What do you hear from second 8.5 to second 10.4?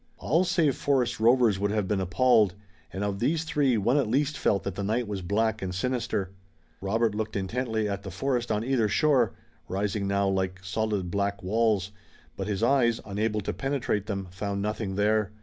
on either shore, rising now